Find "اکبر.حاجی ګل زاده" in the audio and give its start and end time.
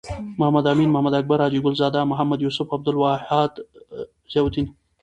1.19-1.99